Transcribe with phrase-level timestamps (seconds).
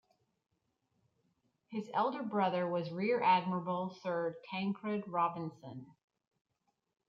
[1.69, 5.91] His elder brother was Rear Admiral Sir Tancred Robinson.